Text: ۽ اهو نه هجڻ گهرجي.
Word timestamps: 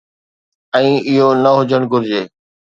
۽ 0.79 0.87
اهو 1.09 1.27
نه 1.43 1.51
هجڻ 1.61 1.81
گهرجي. 1.95 2.21